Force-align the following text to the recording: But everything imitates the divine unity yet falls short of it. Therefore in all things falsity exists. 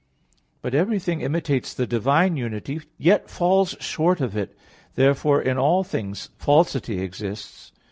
But 0.63 0.73
everything 0.73 1.21
imitates 1.21 1.75
the 1.75 1.85
divine 1.85 2.35
unity 2.35 2.81
yet 2.97 3.29
falls 3.29 3.75
short 3.79 4.19
of 4.19 4.35
it. 4.35 4.57
Therefore 4.95 5.39
in 5.39 5.59
all 5.59 5.83
things 5.83 6.29
falsity 6.39 6.99
exists. 7.01 7.71